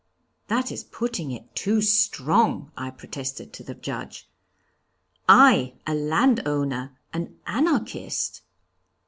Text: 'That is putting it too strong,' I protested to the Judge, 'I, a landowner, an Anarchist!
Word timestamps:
'That 0.47 0.71
is 0.71 0.83
putting 0.83 1.29
it 1.29 1.55
too 1.55 1.79
strong,' 1.79 2.71
I 2.75 2.89
protested 2.89 3.53
to 3.53 3.63
the 3.63 3.75
Judge, 3.75 4.27
'I, 5.29 5.75
a 5.85 5.93
landowner, 5.93 6.97
an 7.13 7.37
Anarchist! 7.45 8.41